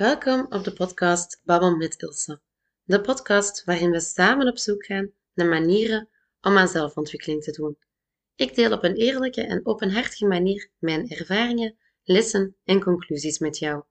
[0.00, 2.40] Welkom op de podcast Babbel met Ilse.
[2.84, 6.08] De podcast waarin we samen op zoek gaan naar manieren
[6.40, 7.78] om aan zelfontwikkeling te doen.
[8.34, 13.82] Ik deel op een eerlijke en openhartige manier mijn ervaringen, lessen en conclusies met jou.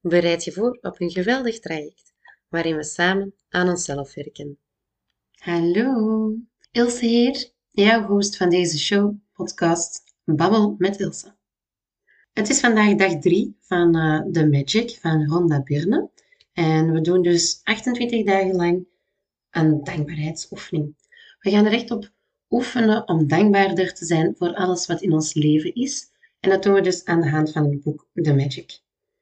[0.00, 2.12] Bereid je voor op een geweldig traject
[2.48, 4.58] waarin we samen aan onszelf werken.
[5.30, 6.34] Hallo,
[6.70, 11.37] Ilse hier, jouw host van deze show, podcast Babbel met Ilse.
[12.38, 13.92] Het is vandaag dag 3 van
[14.32, 16.10] The Magic van Rhonda Birne.
[16.52, 18.86] En we doen dus 28 dagen lang
[19.50, 20.94] een dankbaarheidsoefening.
[21.40, 22.10] We gaan er echt op
[22.50, 26.10] oefenen om dankbaarder te zijn voor alles wat in ons leven is.
[26.40, 28.80] En dat doen we dus aan de hand van het boek The Magic.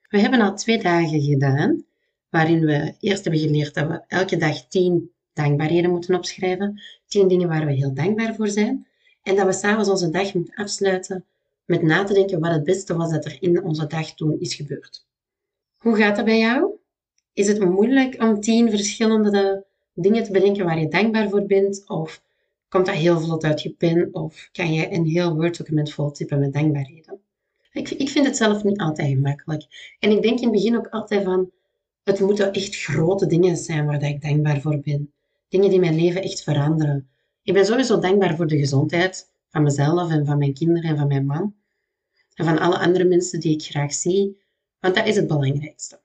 [0.09, 1.85] We hebben al twee dagen gedaan,
[2.31, 6.83] waarin we eerst hebben geleerd dat we elke dag 10 dankbaarheden moeten opschrijven.
[7.07, 8.87] 10 dingen waar we heel dankbaar voor zijn.
[9.23, 11.25] En dat we s'avonds onze dag moeten afsluiten
[11.67, 14.55] met na te denken wat het beste was dat er in onze dag toen is
[14.55, 15.07] gebeurd.
[15.77, 16.71] Hoe gaat dat bij jou?
[17.33, 21.89] Is het moeilijk om tien verschillende dingen te bedenken waar je dankbaar voor bent?
[21.89, 22.23] Of
[22.69, 24.09] komt dat heel vlot uit je pen?
[24.13, 27.21] Of kan je een heel Word-document vol typen met dankbaarheden?
[27.73, 29.97] Ik, ik vind het zelf niet altijd gemakkelijk.
[29.99, 31.51] En ik denk in het begin ook altijd van,
[32.05, 35.13] het moeten echt grote dingen zijn waar ik dankbaar voor ben.
[35.49, 37.09] Dingen die mijn leven echt veranderen.
[37.43, 41.07] Ik ben sowieso dankbaar voor de gezondheid van mezelf en van mijn kinderen en van
[41.07, 41.55] mijn man.
[42.35, 44.41] En van alle andere mensen die ik graag zie,
[44.81, 46.01] want dat is het belangrijkste.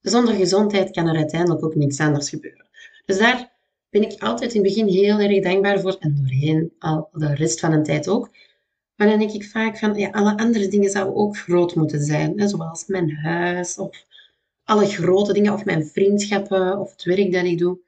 [0.00, 2.66] Zonder gezondheid kan er uiteindelijk ook niets anders gebeuren.
[3.06, 3.52] Dus daar
[3.90, 7.60] ben ik altijd in het begin heel erg dankbaar voor en doorheen al de rest
[7.60, 8.30] van de tijd ook.
[8.96, 12.40] Maar dan denk ik vaak van, ja, alle andere dingen zouden ook groot moeten zijn.
[12.40, 12.48] Hè?
[12.48, 14.04] Zoals mijn huis of
[14.64, 17.78] alle grote dingen of mijn vriendschappen of het werk dat ik doe.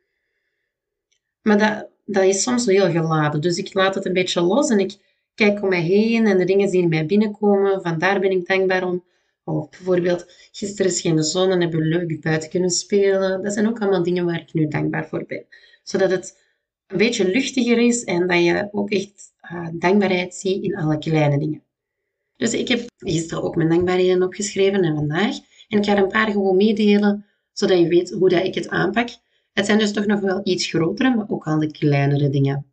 [1.43, 3.41] Maar dat, dat is soms heel geladen.
[3.41, 4.97] Dus ik laat het een beetje los en ik
[5.35, 8.87] kijk om mij heen en de dingen die in mij binnenkomen, vandaar ben ik dankbaar
[8.87, 9.05] om.
[9.45, 13.43] Of bijvoorbeeld, gisteren scheen de zon en hebben we leuk buiten kunnen spelen.
[13.43, 15.47] Dat zijn ook allemaal dingen waar ik nu dankbaar voor ben.
[15.83, 16.39] Zodat het
[16.87, 21.39] een beetje luchtiger is en dat je ook echt uh, dankbaarheid ziet in alle kleine
[21.39, 21.63] dingen.
[22.37, 25.37] Dus ik heb gisteren ook mijn dankbaarheden opgeschreven en vandaag.
[25.69, 28.69] En ik ga er een paar gewoon meedelen, zodat je weet hoe dat ik het
[28.69, 29.09] aanpak.
[29.55, 32.67] Het zijn dus toch nog wel iets grotere, maar ook al de kleinere dingen.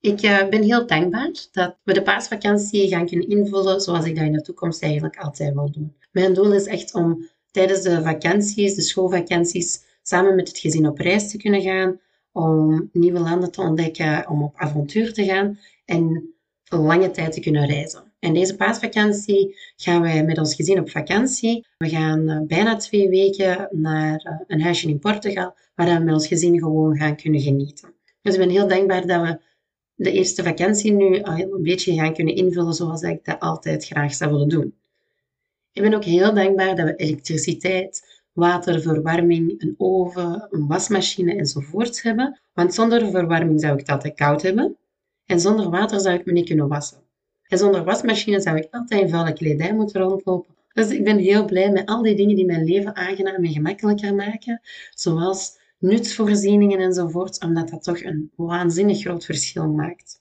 [0.00, 4.24] Ik uh, ben heel dankbaar dat we de paasvakantie gaan kunnen invullen zoals ik dat
[4.24, 5.96] in de toekomst eigenlijk altijd wil doen.
[6.10, 10.98] Mijn doel is echt om tijdens de vakanties, de schoolvakanties, samen met het gezin op
[10.98, 12.00] reis te kunnen gaan,
[12.32, 16.34] om nieuwe landen te ontdekken, om op avontuur te gaan en
[16.68, 18.11] lange tijd te kunnen reizen.
[18.22, 21.66] En deze paasvakantie gaan wij met ons gezin op vakantie.
[21.78, 26.14] We gaan uh, bijna twee weken naar uh, een huisje in Portugal, waar we met
[26.14, 27.94] ons gezin gewoon gaan kunnen genieten.
[28.20, 29.40] Dus ik ben heel dankbaar dat we
[29.94, 34.14] de eerste vakantie nu al een beetje gaan kunnen invullen zoals ik dat altijd graag
[34.14, 34.74] zou willen doen.
[35.72, 42.02] Ik ben ook heel dankbaar dat we elektriciteit, water, verwarming, een oven, een wasmachine enzovoorts
[42.02, 42.40] hebben.
[42.52, 44.76] Want zonder verwarming zou ik het altijd koud hebben.
[45.26, 47.02] En zonder water zou ik me niet kunnen wassen.
[47.52, 50.54] En zonder wasmachine zou ik altijd in vuile kledij moeten rondlopen.
[50.72, 54.14] Dus ik ben heel blij met al die dingen die mijn leven aangenaam en gemakkelijker
[54.14, 54.60] maken.
[54.94, 60.20] Zoals nutsvoorzieningen enzovoort, omdat dat toch een waanzinnig groot verschil maakt.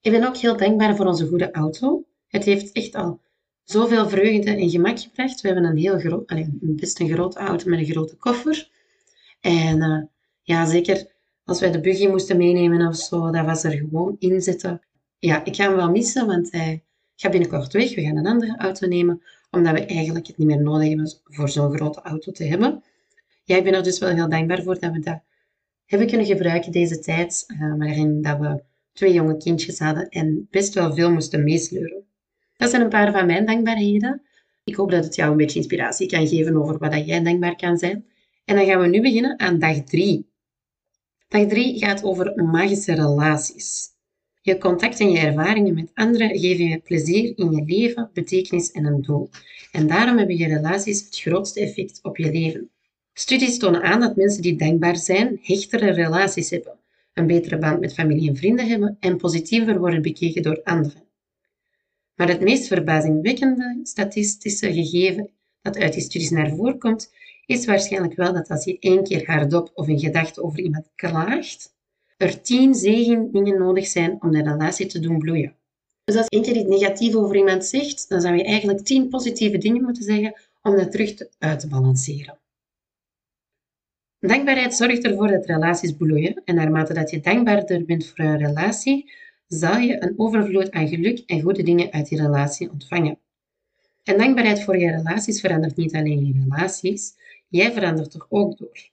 [0.00, 2.04] Ik ben ook heel dankbaar voor onze goede auto.
[2.28, 3.20] Het heeft echt al
[3.62, 5.40] zoveel vreugde en gemak gebracht.
[5.40, 6.26] We hebben een heel groot,
[6.60, 8.70] best een grote auto met een grote koffer.
[9.40, 10.02] En uh,
[10.42, 11.06] ja, zeker
[11.44, 14.82] als wij de buggy moesten meenemen of zo, dat was er gewoon in zitten.
[15.18, 16.84] Ja, ik ga hem wel missen, want hij
[17.16, 17.94] gaat binnenkort weg.
[17.94, 21.48] We gaan een andere auto nemen, omdat we eigenlijk het niet meer nodig hebben voor
[21.48, 22.82] zo'n grote auto te hebben
[23.48, 25.20] ja, ik ben er dus wel heel dankbaar voor dat we dat
[25.86, 28.62] hebben kunnen gebruiken deze tijd, uh, waarin dat we
[28.92, 32.04] twee jonge kindjes hadden en best wel veel moesten meesleuren.
[32.56, 34.22] Dat zijn een paar van mijn dankbaarheden.
[34.64, 37.78] Ik hoop dat het jou een beetje inspiratie kan geven over wat jij dankbaar kan
[37.78, 38.06] zijn.
[38.44, 40.30] En dan gaan we nu beginnen aan dag drie.
[41.28, 43.88] Dag drie gaat over magische relaties.
[44.48, 48.84] Je contact en je ervaringen met anderen geven je plezier in je leven, betekenis en
[48.84, 49.30] een doel.
[49.72, 52.70] En daarom hebben je relaties het grootste effect op je leven.
[53.12, 56.78] Studies tonen aan dat mensen die dankbaar zijn, hechtere relaties hebben,
[57.14, 61.02] een betere band met familie en vrienden hebben en positiever worden bekeken door anderen.
[62.14, 65.30] Maar het meest verbazingwekkende statistische gegeven
[65.62, 67.12] dat uit die studies naar voren komt,
[67.46, 71.76] is waarschijnlijk wel dat als je één keer hardop of een gedachte over iemand klaagt,
[72.18, 75.54] er tien zegeningen nodig zijn om de relatie te doen bloeien.
[76.04, 79.58] Dus als één keer iets negatief over iemand zegt, dan zou je eigenlijk tien positieve
[79.58, 82.38] dingen moeten zeggen om dat terug te, uit te balanceren.
[84.20, 89.12] Dankbaarheid zorgt ervoor dat relaties bloeien en naarmate dat je dankbaarder bent voor een relatie,
[89.46, 93.18] zal je een overvloed aan geluk en goede dingen uit die relatie ontvangen.
[94.02, 97.14] En dankbaarheid voor je relaties verandert niet alleen je relaties,
[97.48, 98.90] jij verandert er ook door.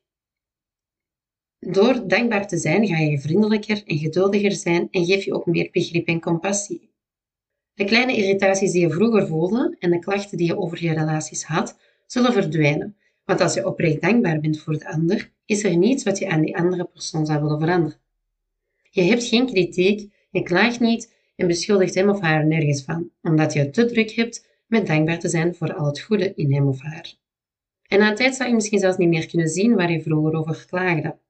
[1.72, 5.70] Door dankbaar te zijn ga je vriendelijker en geduldiger zijn en geef je ook meer
[5.72, 6.90] begrip en compassie.
[7.74, 11.44] De kleine irritaties die je vroeger voelde en de klachten die je over je relaties
[11.44, 12.96] had, zullen verdwijnen.
[13.24, 16.42] Want als je oprecht dankbaar bent voor de ander, is er niets wat je aan
[16.42, 18.00] die andere persoon zou willen veranderen.
[18.90, 23.54] Je hebt geen kritiek, je klaagt niet en beschuldigt hem of haar nergens van, omdat
[23.54, 26.82] je te druk hebt met dankbaar te zijn voor al het goede in hem of
[26.82, 27.14] haar.
[27.88, 30.66] En na tijd zou je misschien zelfs niet meer kunnen zien waar je vroeger over
[30.70, 31.24] klaagde.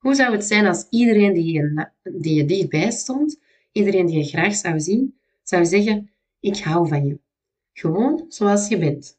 [0.00, 3.40] Hoe zou het zijn als iedereen die je, die je dichtbij stond,
[3.72, 6.10] iedereen die je graag zou zien, zou zeggen:
[6.40, 7.18] Ik hou van je.
[7.72, 9.18] Gewoon zoals je bent.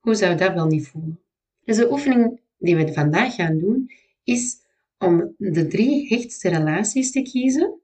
[0.00, 1.20] Hoe zou dat wel niet voelen?
[1.64, 3.90] Dus de oefening die we vandaag gaan doen,
[4.24, 4.56] is
[4.98, 7.80] om de drie hechtste relaties te kiezen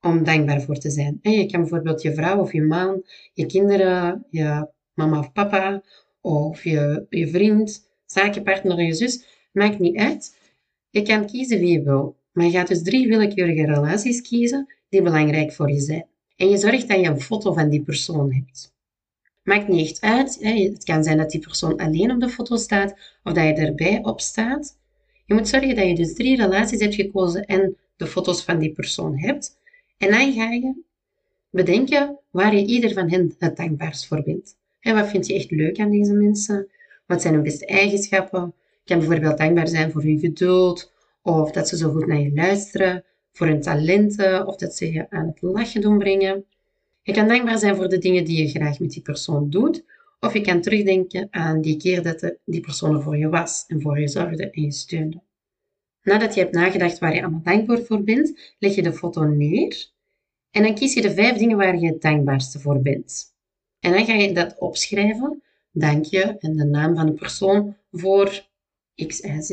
[0.00, 1.18] om dankbaar voor te zijn.
[1.22, 5.82] je kan bijvoorbeeld je vrouw of je man, je kinderen, je mama of papa,
[6.20, 10.36] of je, je vriend, zakenpartner, je zus, maakt niet uit.
[10.92, 15.02] Je kan kiezen wie je wil, maar je gaat dus drie willekeurige relaties kiezen die
[15.02, 16.06] belangrijk voor je zijn.
[16.36, 18.74] En je zorgt dat je een foto van die persoon hebt.
[19.42, 20.38] Maakt niet echt uit.
[20.40, 22.92] Het kan zijn dat die persoon alleen op de foto staat
[23.22, 24.78] of dat je erbij op staat.
[25.24, 28.72] Je moet zorgen dat je dus drie relaties hebt gekozen en de foto's van die
[28.72, 29.56] persoon hebt.
[29.98, 30.82] En dan ga je
[31.50, 34.56] bedenken waar je ieder van hen het dankbaarst voor bent.
[34.80, 36.68] En wat vind je echt leuk aan deze mensen?
[37.06, 38.54] Wat zijn hun beste eigenschappen?
[38.84, 40.92] Kan bijvoorbeeld dankbaar zijn voor hun geduld,
[41.22, 45.10] of dat ze zo goed naar je luisteren, voor hun talenten, of dat ze je
[45.10, 46.44] aan het lachen doen brengen.
[47.02, 49.84] Je kan dankbaar zijn voor de dingen die je graag met die persoon doet,
[50.20, 53.80] of je kan terugdenken aan die keer dat die persoon er voor je was en
[53.80, 55.20] voor je zorgde en je steunde.
[56.02, 59.90] Nadat je hebt nagedacht waar je allemaal dankbaar voor bent, leg je de foto neer
[60.50, 63.34] en dan kies je de vijf dingen waar je het dankbaarste voor bent.
[63.80, 65.42] En dan ga je dat opschrijven,
[65.72, 68.50] dank je en de naam van de persoon voor
[69.06, 69.50] X, Y, Z.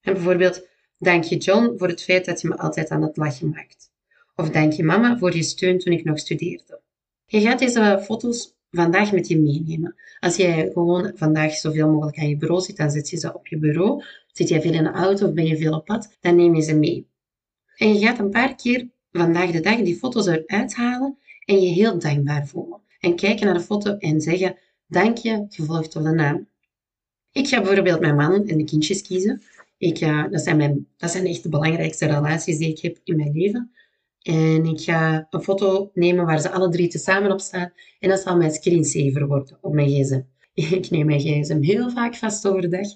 [0.00, 0.66] En bijvoorbeeld,
[0.98, 3.92] dank je John voor het feit dat je me altijd aan het lachen maakt.
[4.36, 6.80] Of dank je mama voor je steun toen ik nog studeerde.
[7.26, 9.94] Je gaat deze foto's vandaag met je meenemen.
[10.20, 13.46] Als jij gewoon vandaag zoveel mogelijk aan je bureau zit, dan zet je ze op
[13.46, 14.02] je bureau.
[14.32, 16.62] Zit jij veel in de auto of ben je veel op pad, dan neem je
[16.62, 17.08] ze mee.
[17.76, 21.68] En je gaat een paar keer vandaag de dag die foto's eruit halen en je
[21.68, 22.80] heel dankbaar voelen.
[23.00, 26.48] En kijken naar de foto en zeggen, dank je, gevolgd door de naam.
[27.34, 29.42] Ik ga bijvoorbeeld mijn man en de kindjes kiezen.
[29.78, 33.16] Ik, uh, dat, zijn mijn, dat zijn echt de belangrijkste relaties die ik heb in
[33.16, 33.70] mijn leven.
[34.22, 37.72] En ik ga een foto nemen waar ze alle drie tezamen op staan.
[37.98, 40.20] En dat zal mijn screensaver worden op mijn gsm.
[40.78, 42.86] Ik neem mijn gsm heel vaak vast overdag.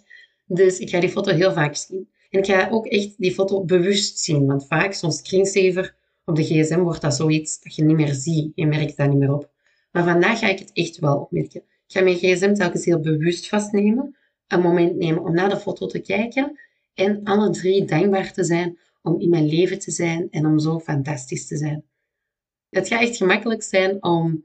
[0.46, 2.08] Dus ik ga die foto heel vaak zien.
[2.30, 4.46] En ik ga ook echt die foto bewust zien.
[4.46, 5.94] Want vaak, zo'n screensaver
[6.24, 8.52] op de gsm, wordt dat zoiets dat je niet meer ziet.
[8.54, 9.50] Je merkt dat niet meer op.
[9.92, 11.60] Maar vandaag ga ik het echt wel opmerken.
[11.60, 14.16] Ik ga mijn gsm telkens heel bewust vastnemen.
[14.48, 16.60] Een moment nemen om naar de foto te kijken.
[16.94, 20.80] En alle drie dankbaar te zijn om in mijn leven te zijn en om zo
[20.80, 21.84] fantastisch te zijn.
[22.70, 24.44] Het gaat echt gemakkelijk zijn om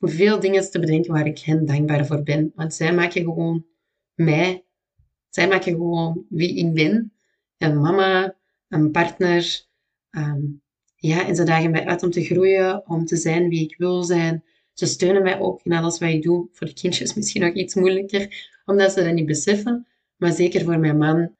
[0.00, 2.52] veel dingen te bedenken waar ik hen dankbaar voor ben.
[2.54, 3.66] Want zij maken gewoon
[4.14, 4.64] mij.
[5.28, 7.12] Zij maken gewoon wie ik ben.
[7.58, 8.36] Een mama,
[8.68, 9.64] een partner.
[10.10, 10.40] Ehm,
[10.96, 14.02] ja, en ze dagen mij uit om te groeien, om te zijn wie ik wil
[14.02, 14.44] zijn.
[14.72, 16.48] Ze steunen mij ook in alles wat ik doe.
[16.52, 19.86] Voor de kindjes misschien nog iets moeilijker, omdat ze dat niet beseffen.
[20.16, 21.34] Maar zeker voor mijn man,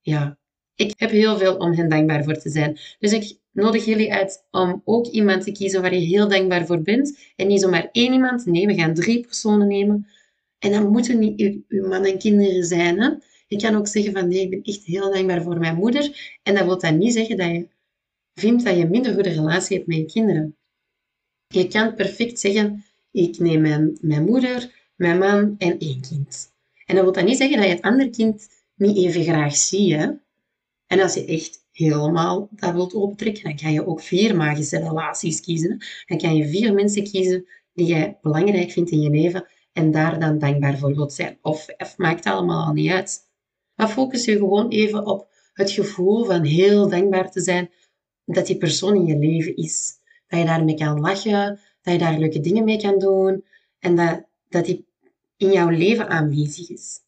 [0.00, 0.38] ja,
[0.74, 2.78] ik heb heel veel om hen dankbaar voor te zijn.
[2.98, 6.82] Dus ik nodig jullie uit om ook iemand te kiezen waar je heel dankbaar voor
[6.82, 7.18] bent.
[7.36, 8.46] En niet zomaar één iemand.
[8.46, 10.06] Nee, we gaan drie personen nemen.
[10.58, 13.00] En dan moeten niet uw man en kinderen zijn.
[13.00, 13.10] Hè?
[13.46, 16.38] Je kan ook zeggen van nee, ik ben echt heel dankbaar voor mijn moeder.
[16.42, 17.68] En dat wil dan niet zeggen dat je
[18.34, 20.56] vindt dat je een minder goede relatie hebt met je kinderen.
[21.46, 26.54] Je kan perfect zeggen, ik neem mijn, mijn moeder, mijn man en één kind.
[26.86, 29.92] En dat wil dan niet zeggen dat je het andere kind niet even graag ziet.
[29.92, 30.10] Hè?
[30.86, 35.40] En als je echt helemaal dat wilt opentrekken, dan kan je ook vier magische relaties
[35.40, 35.84] kiezen.
[36.06, 40.20] Dan kan je vier mensen kiezen die jij belangrijk vindt in je leven en daar
[40.20, 41.38] dan dankbaar voor wilt zijn.
[41.42, 43.20] Of, of maakt allemaal al niet uit.
[43.74, 47.70] Maar focus je gewoon even op het gevoel van heel dankbaar te zijn
[48.24, 49.92] dat die persoon in je leven is.
[50.26, 53.44] Dat je daarmee kan lachen, dat je daar leuke dingen mee kan doen
[53.78, 54.86] en dat, dat die
[55.36, 57.00] in jouw leven aanwezig is.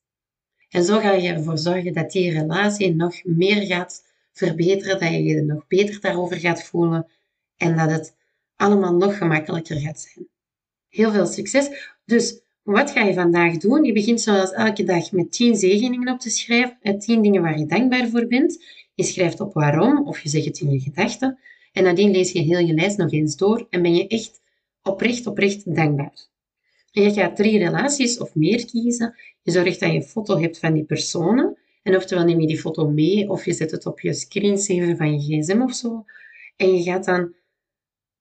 [0.69, 5.23] En zo ga je ervoor zorgen dat die relatie nog meer gaat verbeteren, dat je
[5.23, 7.07] je nog beter daarover gaat voelen
[7.57, 8.15] en dat het
[8.57, 10.29] allemaal nog gemakkelijker gaat zijn.
[10.89, 11.95] Heel veel succes.
[12.05, 13.85] Dus wat ga je vandaag doen?
[13.85, 17.67] Je begint zoals elke dag met 10 zegeningen op te schrijven, 10 dingen waar je
[17.67, 18.65] dankbaar voor bent.
[18.95, 21.39] Je schrijft op waarom of je zegt het in je gedachten.
[21.73, 24.41] En nadien lees je heel je lijst nog eens door en ben je echt
[24.83, 26.29] oprecht, oprecht dankbaar.
[26.93, 29.15] En je gaat drie relaties of meer kiezen.
[29.43, 31.59] Je zorgt dat je een foto hebt van die personen.
[31.83, 35.13] En oftewel neem je die foto mee of je zet het op je screensaver van
[35.13, 36.05] je gsm of zo.
[36.57, 37.35] En je gaat dan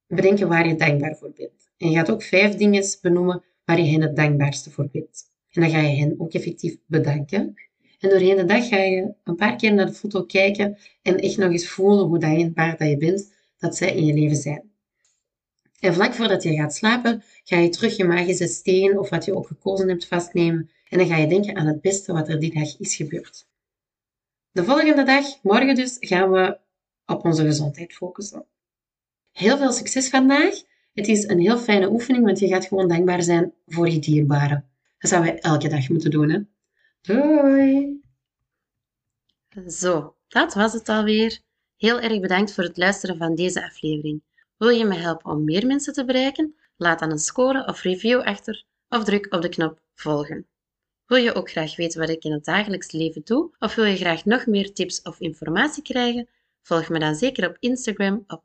[0.08, 1.70] bedenken waar je dankbaar voor bent.
[1.78, 5.32] En je gaat ook vijf dingen benoemen waar je hen het dankbaarste voor bent.
[5.52, 7.54] En dan ga je hen ook effectief bedanken.
[8.00, 11.38] En doorheen de dag ga je een paar keer naar de foto kijken en echt
[11.38, 14.72] nog eens voelen hoe dankbaar dat je bent dat zij in je leven zijn.
[15.80, 19.36] En vlak voordat je gaat slapen, ga je terug je magische steen of wat je
[19.36, 22.54] ook gekozen hebt vastnemen en dan ga je denken aan het beste wat er die
[22.54, 23.48] dag is gebeurd.
[24.52, 26.58] De volgende dag, morgen dus, gaan we
[27.06, 28.46] op onze gezondheid focussen.
[29.32, 30.64] Heel veel succes vandaag.
[30.94, 34.70] Het is een heel fijne oefening, want je gaat gewoon dankbaar zijn voor je dierbaren.
[34.98, 36.40] Dat zouden we elke dag moeten doen, hè?
[37.02, 38.02] Doei!
[39.68, 41.40] Zo, dat was het alweer.
[41.78, 44.22] Heel erg bedankt voor het luisteren van deze aflevering.
[44.58, 46.56] Wil je me helpen om meer mensen te bereiken?
[46.78, 50.48] Laat dan een score of review achter of druk op de knop volgen.
[51.06, 53.56] Wil je ook graag weten wat ik in het dagelijks leven doe?
[53.60, 56.28] Of wil je graag nog meer tips of informatie krijgen?
[56.62, 58.44] Volg me dan zeker op Instagram op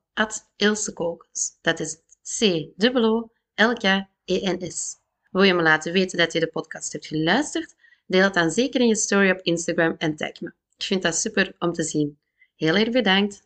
[0.57, 1.59] @ilsekokens.
[1.61, 1.97] Dat is
[2.39, 2.43] c
[2.95, 3.85] o l k
[4.25, 4.97] e n s
[5.31, 7.75] Wil je me laten weten dat je de podcast hebt geluisterd?
[8.07, 10.53] Deel het dan zeker in je story op Instagram en tag me.
[10.77, 12.19] Ik vind dat super om te zien.
[12.57, 13.43] Heel erg bedankt.